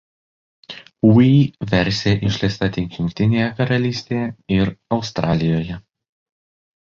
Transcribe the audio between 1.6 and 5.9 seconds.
versija išleista tik Jungtinėje Karalystėje ir Australijoje.